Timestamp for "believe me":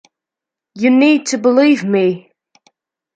1.37-2.31